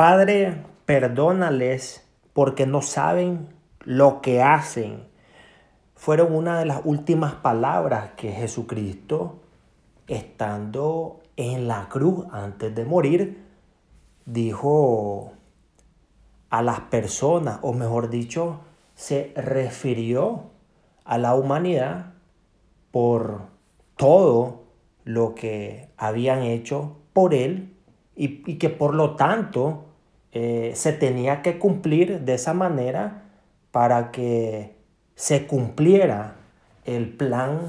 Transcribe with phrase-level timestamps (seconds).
[0.00, 5.06] Padre, perdónales porque no saben lo que hacen.
[5.94, 9.42] Fueron una de las últimas palabras que Jesucristo,
[10.06, 13.44] estando en la cruz antes de morir,
[14.24, 15.32] dijo
[16.48, 18.60] a las personas, o mejor dicho,
[18.94, 20.44] se refirió
[21.04, 22.14] a la humanidad
[22.90, 23.42] por
[23.96, 24.62] todo
[25.04, 27.76] lo que habían hecho por él
[28.16, 29.89] y, que por lo tanto
[30.32, 33.24] eh, se tenía que cumplir de esa manera
[33.70, 34.76] para que
[35.14, 36.36] se cumpliera
[36.84, 37.60] el plan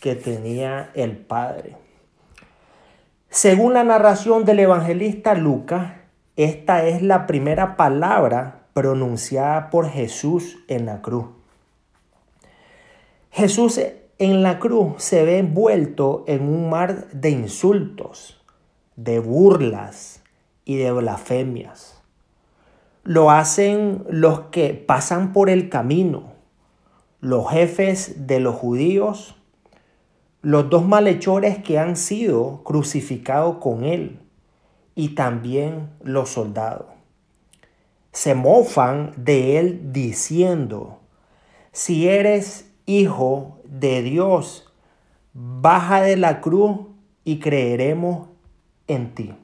[0.00, 1.76] que tenía el Padre.
[3.28, 5.92] Según la narración del evangelista Lucas,
[6.36, 11.26] esta es la primera palabra pronunciada por Jesús en la cruz.
[13.30, 13.80] Jesús
[14.18, 18.42] en la cruz se ve envuelto en un mar de insultos,
[18.96, 20.22] de burlas
[20.64, 21.99] y de blasfemias.
[23.02, 26.32] Lo hacen los que pasan por el camino,
[27.20, 29.36] los jefes de los judíos,
[30.42, 34.20] los dos malhechores que han sido crucificados con él
[34.94, 36.86] y también los soldados.
[38.12, 40.98] Se mofan de él diciendo,
[41.72, 44.72] si eres hijo de Dios,
[45.32, 46.80] baja de la cruz
[47.24, 48.28] y creeremos
[48.88, 49.34] en ti.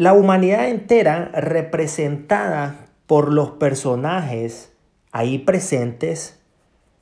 [0.00, 4.72] La humanidad entera representada por los personajes
[5.12, 6.40] ahí presentes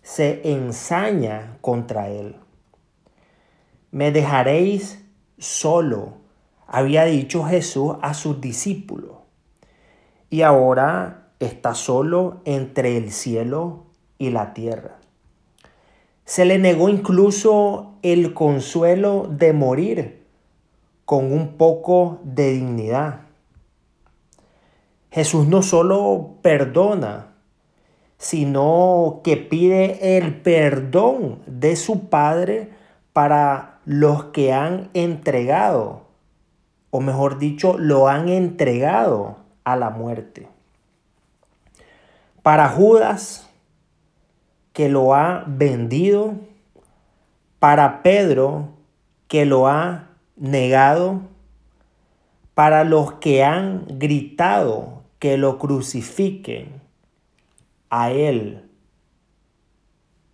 [0.02, 2.34] se ensaña contra él.
[3.92, 5.04] Me dejaréis
[5.38, 6.14] solo,
[6.66, 9.12] había dicho Jesús a sus discípulos,
[10.28, 13.84] y ahora está solo entre el cielo
[14.18, 14.98] y la tierra.
[16.24, 20.17] Se le negó incluso el consuelo de morir
[21.08, 23.20] con un poco de dignidad.
[25.10, 27.28] Jesús no solo perdona,
[28.18, 32.72] sino que pide el perdón de su Padre
[33.14, 36.02] para los que han entregado,
[36.90, 40.46] o mejor dicho, lo han entregado a la muerte.
[42.42, 43.48] Para Judas,
[44.74, 46.34] que lo ha vendido,
[47.60, 48.74] para Pedro
[49.26, 50.07] que lo ha
[50.38, 51.22] negado,
[52.54, 56.80] para los que han gritado que lo crucifiquen,
[57.90, 58.68] a Él,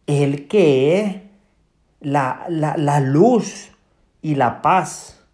[0.07, 1.17] el que es
[2.01, 3.71] la, la luz
[4.23, 5.25] y la paz,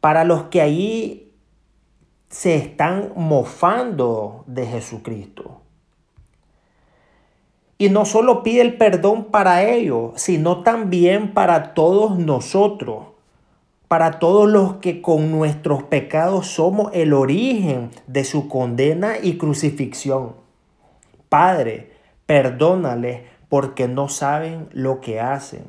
[0.00, 1.32] para los que ahí
[2.28, 5.62] se están mofando de Jesucristo.
[7.78, 13.06] Y no solo pide el perdón para ellos, sino también para todos nosotros,
[13.88, 20.36] para todos los que con nuestros pecados somos el origen de su condena y crucifixión.
[21.28, 21.92] Padre,
[22.26, 25.64] perdónales porque no saben lo que hacen.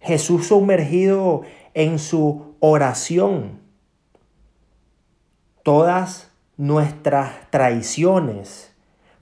[0.00, 1.42] Jesús sumergido
[1.74, 3.60] en su oración,
[5.62, 8.74] todas nuestras traiciones,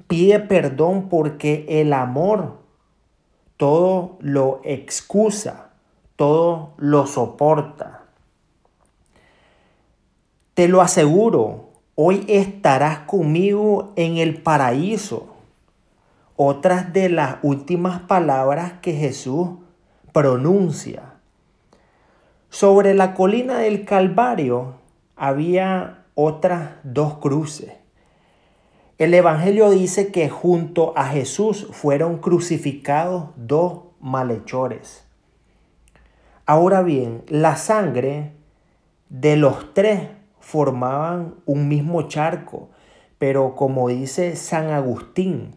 [0.07, 2.59] pide perdón porque el amor
[3.57, 5.68] todo lo excusa,
[6.19, 8.03] todo lo soporta.
[10.55, 15.29] Te lo aseguro, hoy estarás conmigo en el paraíso.
[16.35, 19.51] Otras de las últimas palabras que Jesús
[20.13, 21.15] pronuncia.
[22.49, 24.75] Sobre la colina del Calvario
[25.15, 27.75] había otras dos cruces.
[28.99, 35.08] El Evangelio dice que junto a Jesús fueron crucificados dos malhechores.
[36.49, 38.33] Ahora bien, la sangre
[39.11, 40.09] de los tres
[40.41, 42.71] formaban un mismo charco,
[43.19, 45.57] pero como dice San Agustín,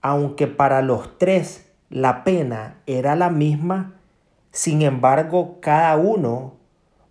[0.00, 3.96] aunque para los tres la pena era la misma,
[4.52, 6.54] sin embargo cada uno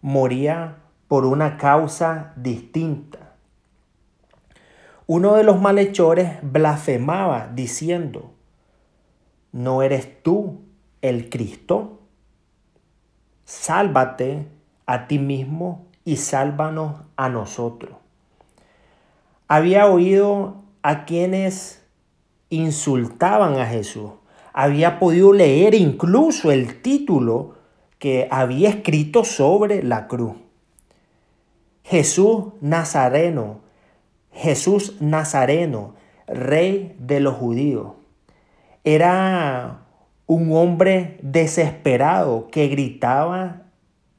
[0.02, 0.78] moría
[1.08, 3.36] por una causa distinta.
[5.06, 8.32] Uno de los malhechores blasfemaba diciendo,
[9.52, 10.62] ¿no eres tú
[11.04, 11.95] el Cristo?
[13.46, 14.48] Sálvate
[14.86, 17.98] a ti mismo y sálvanos a nosotros.
[19.48, 21.84] Había oído a quienes
[22.50, 24.12] insultaban a Jesús.
[24.54, 27.56] Había podido leer incluso el título
[28.00, 30.36] que había escrito sobre la cruz.
[31.84, 33.60] Jesús Nazareno,
[34.32, 35.94] Jesús Nazareno,
[36.28, 37.94] rey de los judíos.
[38.84, 39.85] Era
[40.28, 43.64] un hombre desesperado que gritaba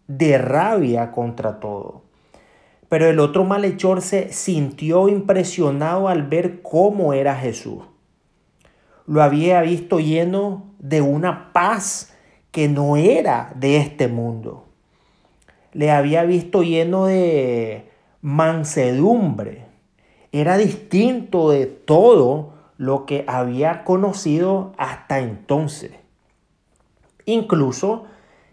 [0.06, 2.04] de rabia contra todo.
[2.88, 7.82] pero el otro malhechor se sintió impresionado al ver cómo era Jesús.
[9.06, 12.14] Lo había visto lleno de una paz
[12.52, 14.66] que no era de este mundo.
[15.72, 19.66] Le había visto lleno de mansedumbre.
[20.30, 25.92] Era distinto de todo lo que había conocido hasta entonces.
[27.24, 28.06] Incluso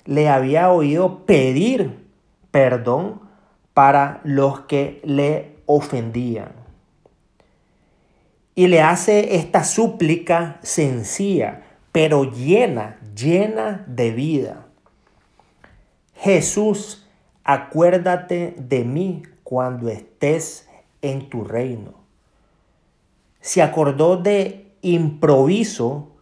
[0.06, 2.08] le había oído pedir
[2.52, 3.22] perdón
[3.74, 6.52] para los que le ofendían.
[8.56, 14.68] Y le hace esta súplica sencilla, pero llena, llena de vida.
[16.16, 17.08] Jesús,
[17.44, 20.70] acuérdate de mí cuando estés
[21.02, 22.03] en tu reino.
[23.44, 26.14] Se acordó de improviso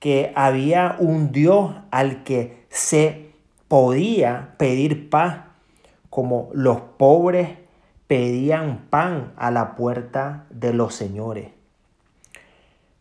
[0.00, 3.30] que había un Dios al que se
[3.68, 5.44] podía pedir paz
[6.10, 7.50] como los pobres
[8.08, 11.52] pedían pan a la puerta de los señores.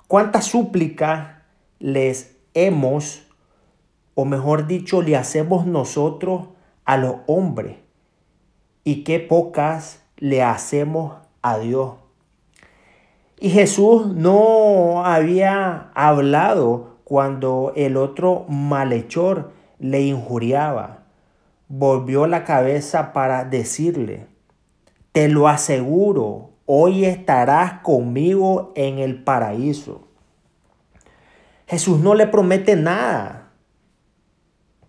[0.07, 1.37] ¿Cuántas súplicas
[1.79, 3.25] les hemos,
[4.13, 6.49] o mejor dicho, le hacemos nosotros
[6.85, 7.77] a los hombres?
[8.83, 12.02] Y qué pocas le hacemos a Dios.
[13.43, 21.03] Y Jesús no había hablado cuando el otro malhechor le injuriaba
[21.67, 24.27] volvió la cabeza para decirle,
[25.11, 30.07] te lo aseguro, hoy estarás conmigo en el paraíso.
[31.67, 33.51] Jesús no le promete nada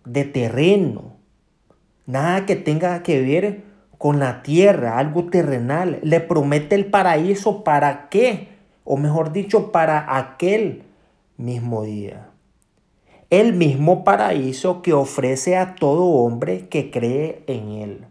[0.05, 1.17] de terreno,
[2.05, 3.63] nada que tenga que ver
[3.97, 5.99] con la tierra, algo terrenal.
[6.03, 8.49] Le promete el paraíso para qué,
[8.83, 10.83] o mejor dicho, para aquel
[11.37, 12.29] mismo día
[13.29, 18.05] el mismo paraíso que ofrece a todo hombre que cree en él.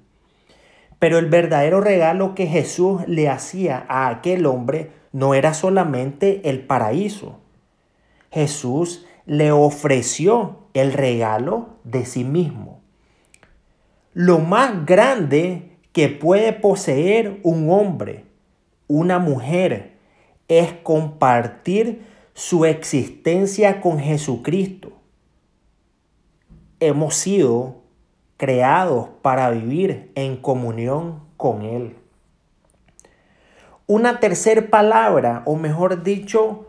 [0.99, 6.61] Pero el verdadero regalo que Jesús le hacía a aquel hombre no era solamente el
[6.61, 7.39] paraíso.
[8.31, 12.81] Jesús le ofreció el regalo de sí mismo.
[14.13, 18.27] Lo más grande que puede poseer un hombre,
[18.87, 19.95] una mujer,
[20.49, 22.03] es compartir
[22.35, 24.93] su existencia con Jesucristo
[26.87, 27.83] hemos sido
[28.37, 31.97] creados para vivir en comunión con Él.
[33.87, 36.67] Una tercera palabra, o mejor dicho,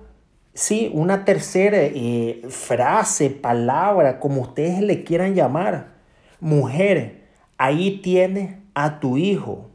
[0.53, 5.95] sí, una tercera eh, frase, palabra, como ustedes le quieran llamar.
[6.39, 7.23] Mujer,
[7.57, 9.71] ahí tienes a tu hijo.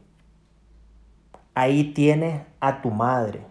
[1.53, 3.41] Ahí tienes a tu madre.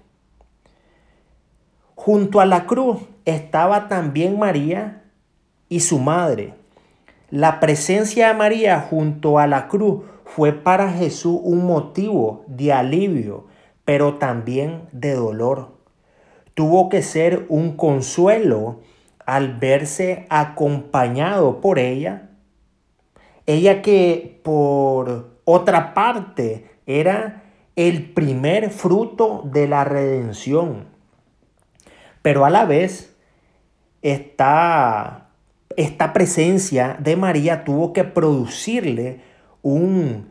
[1.94, 5.02] Junto a la cruz estaba también María
[5.69, 6.55] y su madre.
[7.29, 13.47] La presencia de María junto a la cruz fue para Jesús un motivo de alivio,
[13.85, 15.76] pero también de dolor.
[16.55, 18.81] Tuvo que ser un consuelo
[19.26, 22.31] al verse acompañado por ella.
[23.47, 27.44] Ella que por otra parte era
[27.76, 30.87] el primer fruto de la redención,
[32.23, 33.17] pero a la vez
[34.02, 35.31] está
[35.76, 39.20] esta presencia de María tuvo que producirle
[39.62, 40.31] un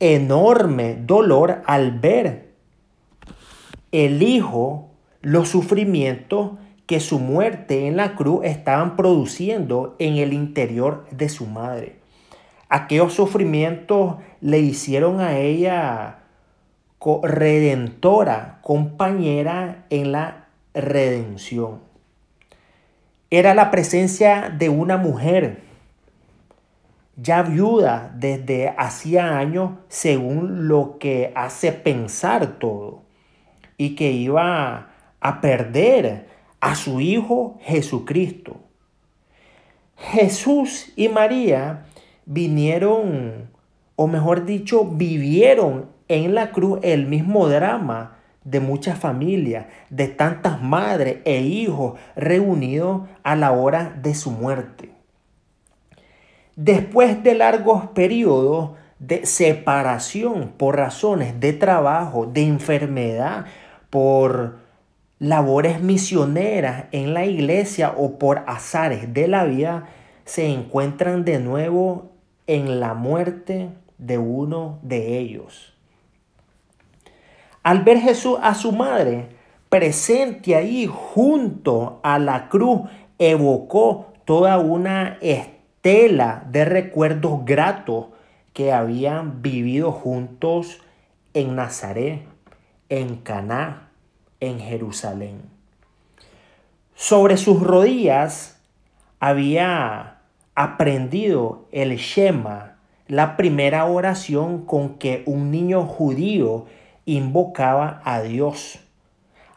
[0.00, 2.50] enorme dolor al ver
[3.92, 4.90] el Hijo
[5.22, 6.52] los sufrimientos
[6.86, 11.96] que su muerte en la cruz estaban produciendo en el interior de su madre.
[12.68, 16.18] Aquellos sufrimientos le hicieron a ella
[17.22, 21.86] redentora, compañera en la redención
[23.30, 25.62] era la presencia de una mujer
[27.16, 33.02] ya viuda desde hacía años según lo que hace pensar todo
[33.76, 36.28] y que iba a perder
[36.60, 38.60] a su hijo Jesucristo.
[39.96, 41.86] Jesús y María
[42.26, 43.48] vinieron,
[43.96, 50.62] o mejor dicho, vivieron en la cruz el mismo drama de muchas familias, de tantas
[50.62, 54.90] madres e hijos reunidos a la hora de su muerte.
[56.54, 63.46] Después de largos periodos de separación por razones de trabajo, de enfermedad,
[63.90, 64.58] por
[65.18, 69.88] labores misioneras en la iglesia o por azares de la vida,
[70.24, 72.15] se encuentran de nuevo
[72.46, 75.74] en la muerte de uno de ellos.
[77.62, 79.30] Al ver Jesús a su madre
[79.68, 82.82] presente ahí junto a la cruz,
[83.18, 88.06] evocó toda una estela de recuerdos gratos
[88.52, 90.80] que habían vivido juntos
[91.34, 92.22] en Nazaret,
[92.88, 93.90] en Caná,
[94.40, 95.42] en Jerusalén.
[96.94, 98.58] Sobre sus rodillas
[99.20, 100.15] había
[100.56, 106.64] aprendido el Shema, la primera oración con que un niño judío
[107.04, 108.80] invocaba a Dios.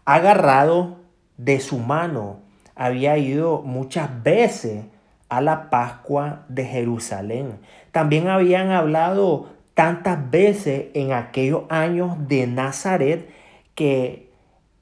[0.05, 0.97] Agarrado
[1.37, 2.41] de su mano,
[2.75, 4.85] había ido muchas veces
[5.29, 7.59] a la Pascua de Jerusalén.
[7.91, 13.29] También habían hablado tantas veces en aquellos años de Nazaret
[13.73, 14.29] que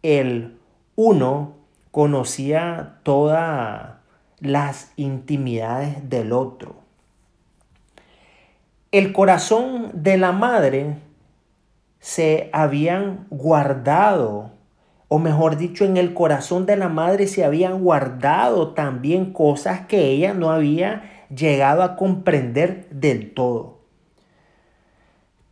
[0.01, 0.57] el
[0.95, 1.57] uno
[1.91, 3.96] conocía todas
[4.39, 6.75] las intimidades del otro.
[8.91, 10.97] El corazón de la madre
[11.99, 14.57] se habían guardado
[15.09, 20.09] o mejor dicho, en el corazón de la madre se habían guardado también cosas que
[20.09, 23.77] ella no había llegado a comprender del todo.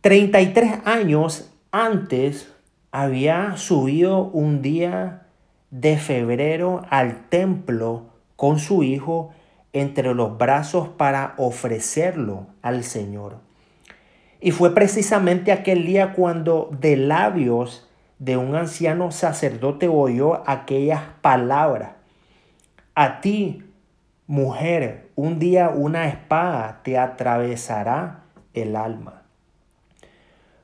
[0.02, 2.52] 33 años antes
[2.92, 5.26] había subido un día
[5.70, 9.32] de febrero al templo con su hijo
[9.72, 13.38] entre los brazos para ofrecerlo al Señor.
[14.40, 17.88] Y fue precisamente aquel día cuando de labios
[18.18, 21.92] de un anciano sacerdote oyó aquellas palabras.
[22.94, 23.64] A ti,
[24.26, 28.24] mujer, un día una espada te atravesará
[28.54, 29.22] el alma.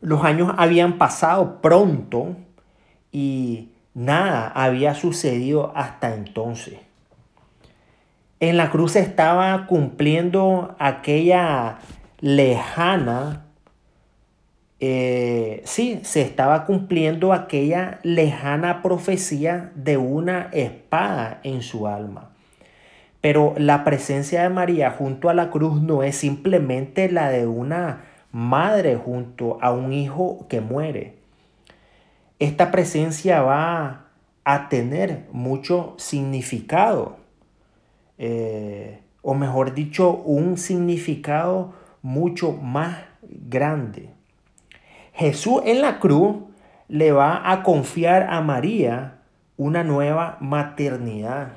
[0.01, 2.37] Los años habían pasado pronto
[3.11, 6.79] y nada había sucedido hasta entonces.
[8.43, 11.79] En la cruz estaba cumpliendo aquella
[12.21, 13.45] lejana
[14.85, 22.33] eh, sí, se estaba cumpliendo aquella lejana profecía de una espada en su alma.
[23.21, 28.07] Pero la presencia de María junto a la cruz no es simplemente la de una
[28.33, 31.15] madre junto a un hijo que muere.
[32.41, 34.07] Esta presencia va
[34.43, 37.22] a tener mucho significado,
[38.25, 44.11] eh, o mejor dicho, un significado mucho más grande.
[45.13, 46.37] Jesús en la cruz
[46.87, 49.19] le va a confiar a María
[49.57, 51.49] una nueva maternidad.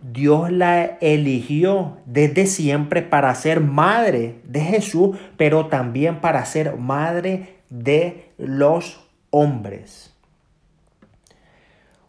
[0.00, 7.58] Dios la eligió desde siempre para ser madre de Jesús, pero también para ser madre
[7.68, 8.98] de los
[9.28, 10.14] hombres.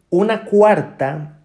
[0.09, 1.39] Una cuarta,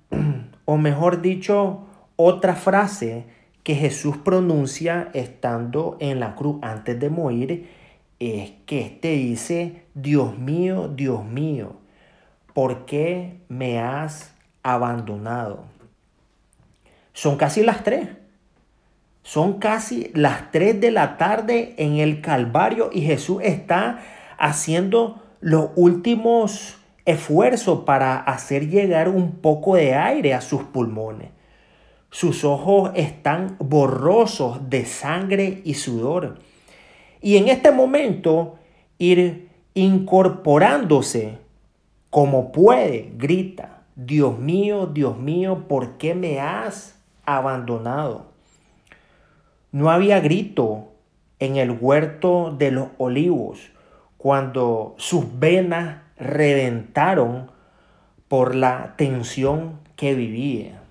[0.70, 1.80] o mejor dicho,
[2.14, 3.24] otra frase
[3.64, 7.68] que Jesús pronuncia estando en la cruz antes de morir
[8.20, 11.72] es que éste dice, Dios mío, Dios mío,
[12.54, 15.64] ¿por qué me has abandonado?
[17.14, 18.08] Son casi las tres.
[19.24, 24.04] Son casi las tres de la tarde en el Calvario y Jesús está
[24.38, 31.30] haciendo los últimos esfuerzos para hacer llegar un poco de aire a sus pulmones.
[32.10, 36.38] Sus ojos están borrosos de sangre y sudor.
[37.20, 38.56] Y en este momento
[38.98, 41.38] ir incorporándose
[42.10, 48.26] como puede, grita, Dios mío, Dios mío, ¿por qué me has abandonado?
[49.70, 50.88] No había grito
[51.38, 53.70] en el huerto de los olivos
[54.16, 57.50] cuando sus venas reventaron
[58.28, 60.82] por la tensión que vivía.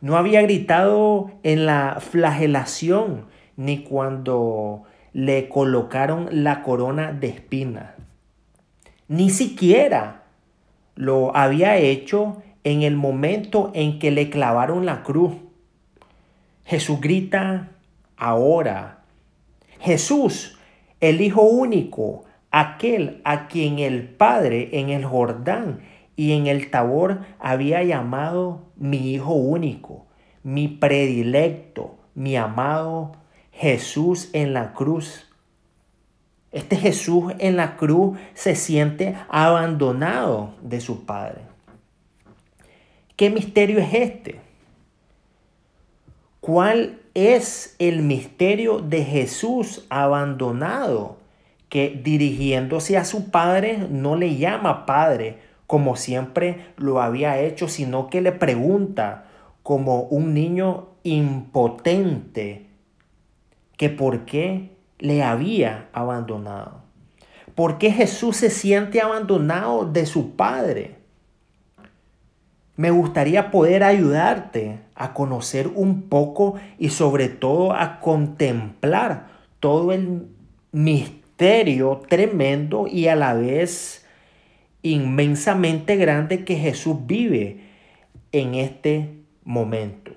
[0.00, 3.26] No había gritado en la flagelación
[3.56, 7.94] ni cuando le colocaron la corona de espinas.
[9.08, 10.24] Ni siquiera
[10.94, 15.34] lo había hecho en el momento en que le clavaron la cruz.
[16.64, 17.70] Jesús grita
[18.16, 19.04] ahora.
[19.80, 20.58] Jesús,
[21.00, 22.24] el Hijo único,
[22.60, 25.80] aquel a quien el Padre en el Jordán
[26.16, 30.06] y en el Tabor había llamado mi Hijo único,
[30.42, 33.12] mi predilecto, mi amado
[33.52, 35.30] Jesús en la cruz.
[36.50, 41.42] Este Jesús en la cruz se siente abandonado de su Padre.
[43.16, 44.40] ¿Qué misterio es este?
[46.40, 51.25] ¿Cuál es el misterio de Jesús abandonado
[51.68, 58.08] que dirigiéndose a su Padre no le llama Padre como siempre lo había hecho, sino
[58.08, 59.26] que le pregunta
[59.62, 62.66] como un niño impotente
[63.76, 66.82] que por qué le había abandonado.
[67.54, 70.96] ¿Por qué Jesús se siente abandonado de su Padre?
[72.76, 80.28] Me gustaría poder ayudarte a conocer un poco y sobre todo a contemplar todo el
[80.72, 84.06] misterio tremendo y a la vez
[84.82, 87.60] inmensamente grande que Jesús vive
[88.32, 89.10] en este
[89.44, 90.12] momento.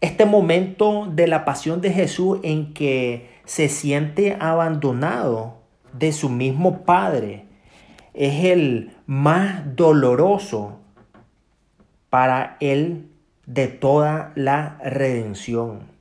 [0.00, 5.62] Este momento de la pasión de Jesús en que se siente abandonado
[5.92, 7.44] de su mismo Padre
[8.12, 10.78] es el más doloroso
[12.10, 13.08] para él
[13.46, 15.93] de toda la redención.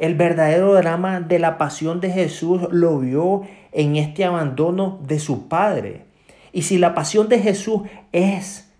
[0.00, 5.46] El verdadero drama de la pasión de Jesús lo vio en este abandono de su
[5.46, 6.06] Padre.
[6.52, 8.72] Y si la pasión de Jesús es,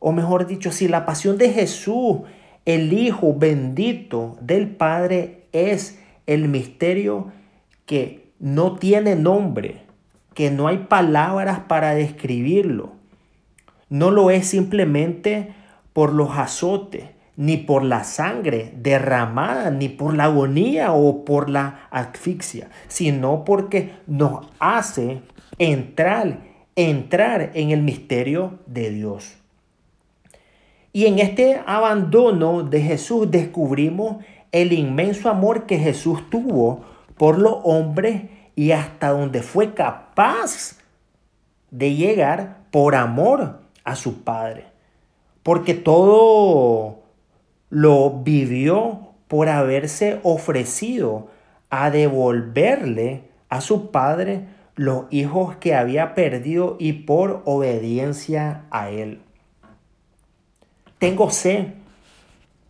[0.00, 2.22] o mejor dicho, si la pasión de Jesús,
[2.64, 7.30] el Hijo bendito del Padre, es el misterio
[7.86, 9.82] que no tiene nombre,
[10.34, 12.90] que no hay palabras para describirlo.
[13.88, 15.54] No lo es simplemente
[15.92, 17.04] por los azotes,
[17.36, 23.92] ni por la sangre derramada, ni por la agonía o por la asfixia, sino porque
[24.06, 25.22] nos hace
[25.58, 26.38] entrar,
[26.76, 29.36] entrar en el misterio de Dios.
[30.92, 36.84] Y en este abandono de Jesús descubrimos el inmenso amor que Jesús tuvo
[37.16, 38.22] por los hombres
[38.54, 40.78] y hasta donde fue capaz
[41.72, 44.66] de llegar por amor a su Padre.
[45.42, 47.03] Porque todo
[47.74, 51.28] lo vivió por haberse ofrecido
[51.68, 59.20] a devolverle a su Padre los hijos que había perdido y por obediencia a Él.
[60.98, 61.74] Tengo sed,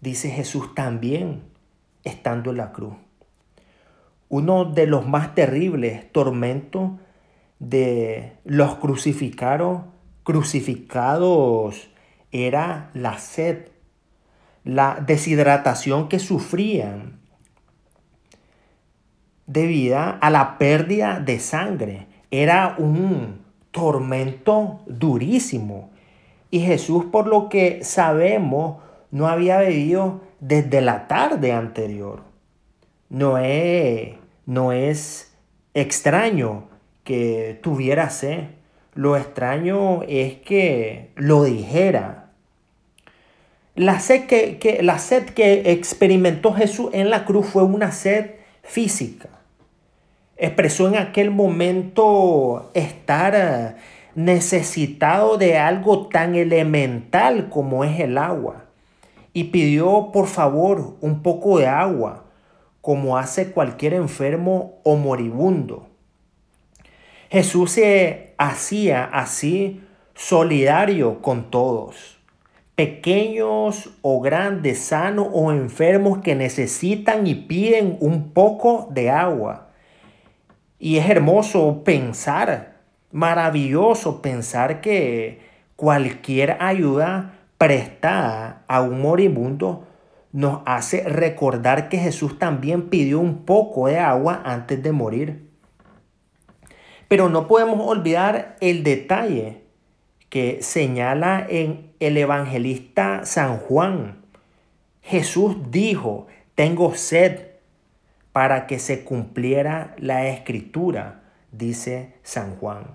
[0.01, 1.43] dice Jesús también,
[2.03, 2.95] estando en la cruz
[4.35, 6.91] uno de los más terribles tormentos
[7.61, 9.83] de los crucificados,
[10.25, 11.89] crucificados
[12.33, 13.69] era la sed,
[14.64, 17.21] la deshidratación que sufrían
[19.47, 22.06] debido a la pérdida de sangre.
[22.30, 23.40] Era un
[23.71, 25.90] tormento durísimo.
[26.50, 32.22] Y Jesús, por lo que sabemos, no había bebido desde la tarde anterior.
[33.11, 34.14] No es
[34.46, 35.35] no es
[35.72, 36.68] extraño
[37.03, 38.48] que tuviera sed.
[38.94, 42.24] Lo extraño es que lo dijera.
[43.75, 49.29] La sed que, la sed que experimentó Jesús en la cruz fue una sed física.
[50.37, 53.77] Expresó en aquel momento estar
[54.15, 58.67] necesitado de algo tan elemental como es el agua.
[59.33, 62.27] Y pidió por favor un poco de agua
[62.81, 65.89] como hace cualquier enfermo o moribundo.
[67.31, 69.81] Jesús se hacía así
[70.15, 72.19] solidario con todos,
[72.75, 79.69] pequeños o grandes, sanos o enfermos que necesitan y piden un poco de agua.
[80.79, 82.81] Y es hermoso pensar,
[83.13, 85.41] maravilloso pensar que
[85.77, 89.87] cualquier ayuda prestada a un moribundo
[90.33, 95.49] nos hace recordar que Jesús también pidió un poco de agua antes de morir.
[97.07, 99.63] Pero no podemos olvidar el detalle
[100.29, 104.23] que señala en el evangelista San Juan.
[105.03, 107.47] Jesús dijo, tengo sed
[108.33, 112.87] para que se cumpliera la escritura, dice San Juan.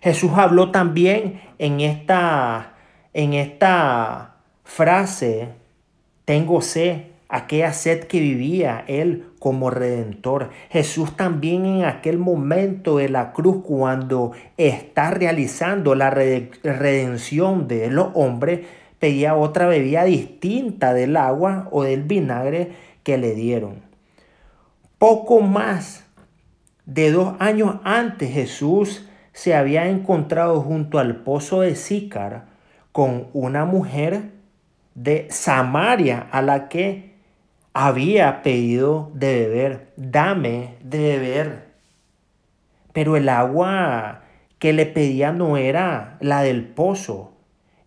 [0.00, 2.74] Jesús habló también en esta,
[3.14, 5.48] en esta frase
[6.24, 10.50] tengo sed, aquella sed que vivía Él como redentor.
[10.70, 18.08] Jesús también en aquel momento de la cruz, cuando está realizando la redención de los
[18.14, 18.66] hombres,
[18.98, 22.72] pedía otra bebida distinta del agua o del vinagre
[23.02, 23.76] que le dieron.
[24.98, 26.04] Poco más
[26.86, 32.46] de dos años antes Jesús se había encontrado junto al pozo de Sícar
[32.90, 34.32] con una mujer
[34.96, 37.07] de Samaria a la que
[37.80, 41.68] había pedido de beber, dame de beber.
[42.92, 44.22] Pero el agua
[44.58, 47.36] que le pedía no era la del pozo,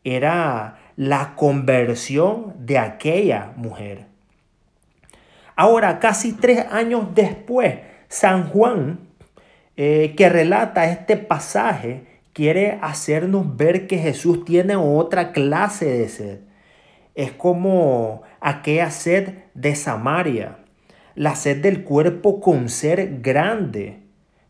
[0.06, 4.06] era la conversión de aquella mujer.
[5.58, 9.10] Ahora, casi tres años después, San Juan,
[9.76, 16.40] eh, que relata este pasaje, quiere hacernos ver que Jesús tiene otra clase de sed
[17.16, 20.58] es como aquella sed de Samaria,
[21.16, 24.00] la sed del cuerpo con ser grande,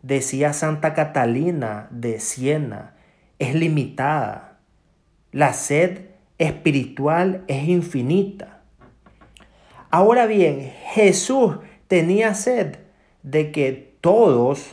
[0.02, 2.96] decía Santa Catalina de Siena,
[3.38, 4.60] es limitada.
[5.32, 6.06] La sed
[6.38, 8.62] espiritual es infinita.
[9.90, 12.78] Ahora bien, Jesús tenía sed
[13.24, 14.72] de que todos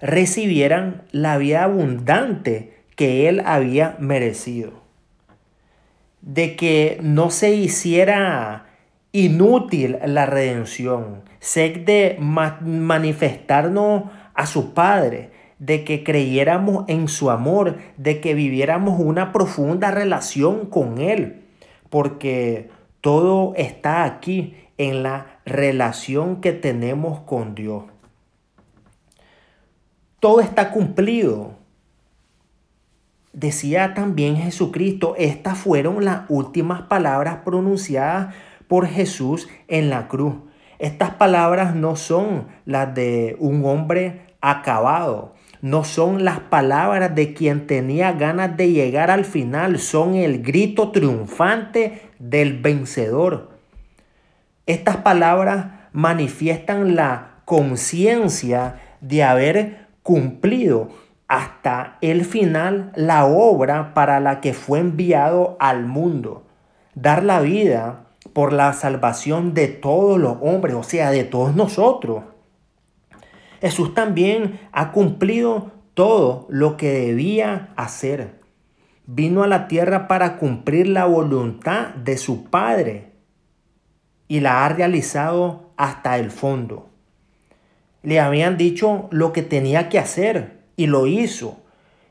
[0.00, 4.87] recibieran la vida abundante que él había merecido.
[6.28, 8.66] De que no se hiciera
[9.12, 17.78] inútil la redención, sed de manifestarnos a su Padre, de que creyéramos en su amor,
[17.96, 21.46] de que viviéramos una profunda relación con Él,
[21.88, 22.68] porque
[23.00, 27.84] todo está aquí en la relación que tenemos con Dios.
[30.20, 31.57] Todo está cumplido.
[33.38, 38.34] Decía también Jesucristo, estas fueron las últimas palabras pronunciadas
[38.66, 40.34] por Jesús en la cruz.
[40.80, 47.68] Estas palabras no son las de un hombre acabado, no son las palabras de quien
[47.68, 53.50] tenía ganas de llegar al final, son el grito triunfante del vencedor.
[54.66, 60.88] Estas palabras manifiestan la conciencia de haber cumplido
[61.28, 66.46] hasta el final la obra para la que fue enviado al mundo.
[66.94, 72.24] Dar la vida por la salvación de todos los hombres, o sea, de todos nosotros.
[73.60, 78.40] Jesús también ha cumplido todo lo que debía hacer.
[79.04, 83.12] Vino a la tierra para cumplir la voluntad de su Padre
[84.28, 86.88] y la ha realizado hasta el fondo.
[88.02, 91.58] Le habían dicho lo que tenía que hacer y lo hizo.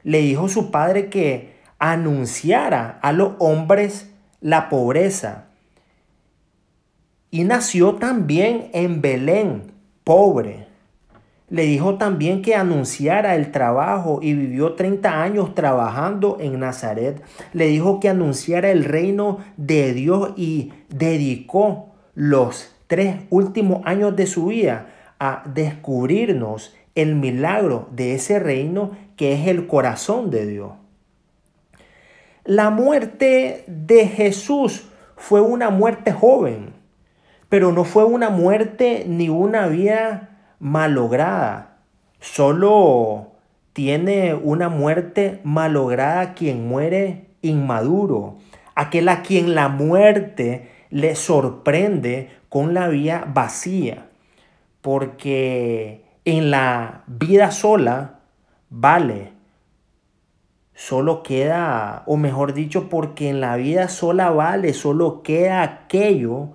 [0.04, 5.46] Le dijo su Padre que anunciara a los hombres la pobreza.
[7.32, 9.72] Y nació también en Belén,
[10.04, 10.68] pobre
[11.50, 17.24] le dijo también que anunciara el trabajo y vivió 30 años trabajando en Nazaret.
[17.54, 24.28] Le dijo que anunciara el reino de Dios y dedicó los tres últimos años de
[24.28, 24.88] su vida
[25.20, 30.72] a descubrirnos el milagro de ese reino que es el corazón de Dios.
[32.44, 36.74] La muerte de Jesús fue una muerte joven,
[37.50, 41.78] pero no fue una muerte ni una vida malograda.
[42.20, 43.34] Solo
[43.74, 48.38] tiene una muerte malograda quien muere inmaduro,
[48.74, 54.08] aquel a quien la muerte le sorprende con la vida vacía,
[54.82, 58.20] porque en la vida sola
[58.70, 59.32] vale,
[60.74, 66.50] solo queda, o mejor dicho, porque en la vida sola vale, solo queda aquello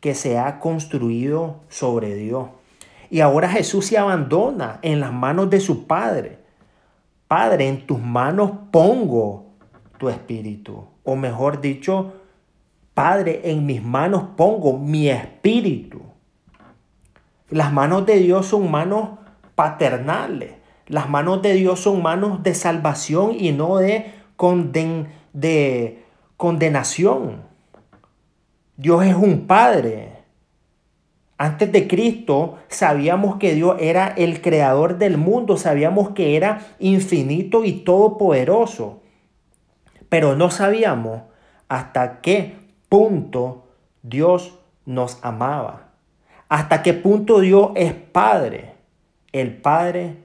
[0.00, 2.48] que se ha construido sobre Dios.
[3.08, 6.40] Y ahora Jesús se abandona en las manos de su Padre.
[7.26, 9.46] Padre, en tus manos pongo
[9.96, 10.84] tu espíritu.
[11.02, 12.12] O mejor dicho,
[12.92, 16.13] Padre, en mis manos pongo mi espíritu.
[17.50, 19.18] Las manos de Dios son manos
[19.54, 20.54] paternales.
[20.86, 24.12] Las manos de Dios son manos de salvación y no de,
[25.32, 26.04] de
[26.36, 27.42] condenación.
[28.76, 30.14] Dios es un Padre
[31.36, 37.64] antes de Cristo sabíamos que Dios era el creador del mundo, sabíamos que era infinito
[37.64, 39.02] y todopoderoso,
[40.08, 41.22] pero no sabíamos
[41.68, 42.56] hasta qué
[42.88, 43.66] punto
[44.02, 45.93] Dios nos amaba,
[46.48, 48.74] hasta qué punto Dios es Padre,
[49.32, 50.16] el Padre,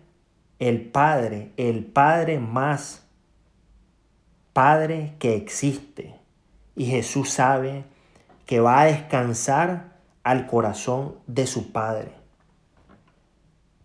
[0.59, 3.05] el Padre, el Padre más
[4.53, 6.15] Padre que existe.
[6.75, 7.85] Y Jesús sabe
[8.45, 12.11] que va a descansar al corazón de su Padre.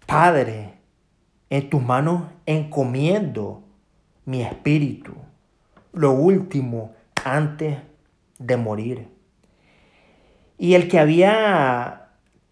[0.07, 0.75] Padre,
[1.51, 3.63] en tus manos encomiendo
[4.25, 5.15] mi espíritu,
[5.93, 6.93] lo último
[7.25, 7.79] antes
[8.39, 9.09] de morir.
[10.59, 12.04] Y el que había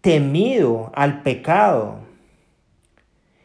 [0.03, 1.99] temido al pecado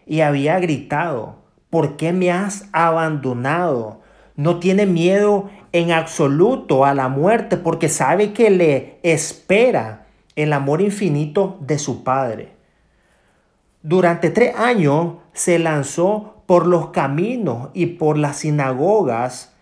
[0.05, 1.37] y había gritado,
[1.71, 4.01] ¿por qué me has abandonado?
[4.35, 10.81] No tiene miedo en absoluto a la muerte porque sabe que le espera el amor
[10.81, 12.55] infinito de su Padre.
[13.83, 19.55] Durante tres años se lanzó por los caminos y por las sinagogas,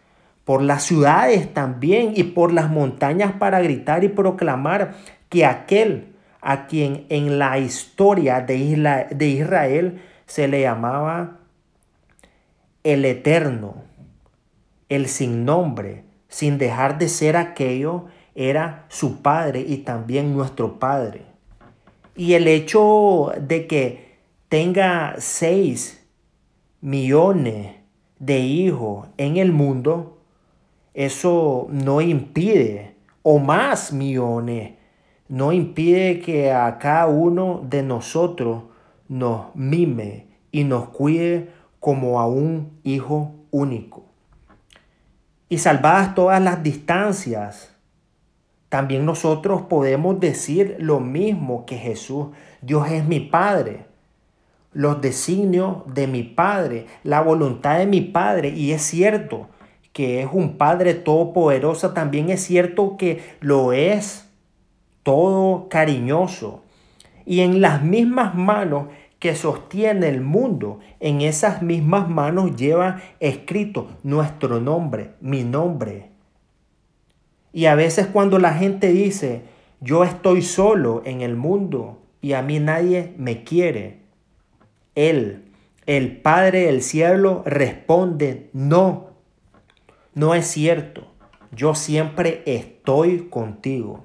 [0.47, 4.95] por las ciudades también y por las montañas para gritar y proclamar
[5.29, 6.16] que aquel
[6.49, 11.41] a quien en la historia de, de Israel se le llamaba
[12.85, 13.83] el eterno,
[14.89, 18.05] el sin nombre, sin dejar de ser aquello
[18.37, 21.23] era su padre y también nuestro padre.
[22.15, 26.07] Y el hecho de que tenga seis
[26.81, 27.75] millones
[28.21, 30.19] de hijos en el mundo,
[30.95, 34.76] eso no impide, o más millones
[35.29, 38.65] no impide que a cada uno de nosotros
[39.09, 44.05] nos mime y nos cuide como a un hijo único.
[45.49, 47.77] Y salvadas todas las distancias,
[48.69, 52.29] también nosotros podemos decir lo mismo que Jesús.
[52.63, 53.87] Dios es mi Padre.
[54.73, 58.51] Los designios de mi Padre, la voluntad de mi Padre.
[58.51, 59.49] Y es cierto
[59.93, 61.93] que es un Padre todopoderoso.
[61.93, 64.26] También es cierto que lo es
[65.07, 66.65] todo cariñoso.
[67.25, 68.89] Y en las mismas manos
[69.21, 76.11] que sostiene el mundo, en esas mismas manos lleva escrito nuestro nombre, mi nombre.
[77.53, 79.43] Y a veces cuando la gente dice,
[79.81, 84.01] yo estoy solo en el mundo y a mí nadie me quiere,
[84.97, 85.45] Él,
[85.87, 89.11] el Padre del cielo, responde, no,
[90.15, 91.07] no es cierto,
[91.53, 94.05] yo siempre estoy contigo.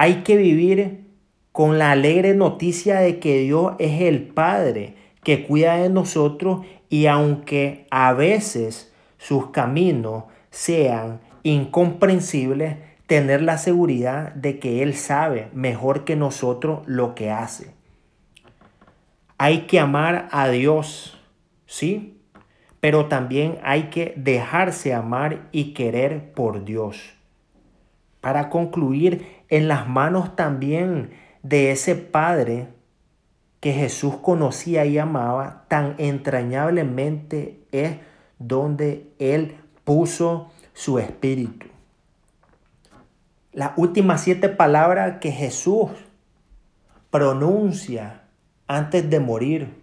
[0.00, 1.08] Hay que vivir
[1.50, 7.06] con la alegre noticia de que Dios es el Padre que cuida de nosotros y
[7.06, 16.04] aunque a veces sus caminos sean incomprensible tener la seguridad de que Él sabe mejor
[16.04, 17.74] que nosotros lo que hace.
[19.36, 21.18] Hay que amar a Dios,
[21.66, 22.20] ¿sí?
[22.78, 27.14] Pero también hay que dejarse amar y querer por Dios.
[28.20, 31.10] Para concluir, en las manos también
[31.42, 32.68] de ese Padre
[33.60, 37.96] que Jesús conocía y amaba tan entrañablemente es
[38.38, 41.66] donde Él puso su espíritu.
[43.52, 45.90] Las últimas siete palabras que Jesús
[47.10, 48.22] pronuncia
[48.68, 49.77] antes de morir